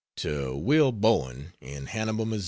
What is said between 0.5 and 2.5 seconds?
Will Bowen, in Hannibal, Mo.